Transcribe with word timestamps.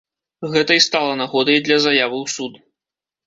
Гэта 0.53 0.77
і 0.77 0.81
стала 0.85 1.11
нагодай 1.19 1.59
для 1.67 1.77
заявы 1.85 2.17
ў 2.23 2.27
суд. 2.37 2.53